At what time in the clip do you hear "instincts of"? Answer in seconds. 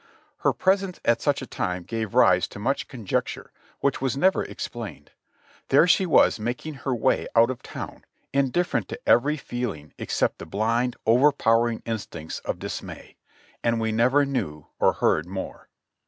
11.85-12.57